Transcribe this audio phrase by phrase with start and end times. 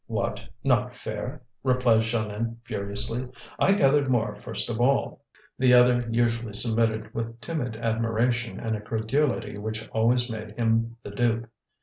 [0.07, 0.43] "What?
[0.63, 3.29] not fair!" replied Jeanlin furiously.
[3.59, 5.21] "I gathered more first of all."
[5.59, 11.11] The other usually submitted with timid admiration and a credulity which always made him the
[11.11, 11.51] dupe.